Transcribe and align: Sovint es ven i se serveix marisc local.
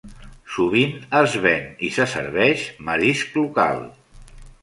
Sovint 0.53 0.95
es 1.19 1.35
ven 1.43 1.67
i 1.89 1.91
se 1.99 2.07
serveix 2.15 2.63
marisc 2.89 3.39
local. 3.43 3.85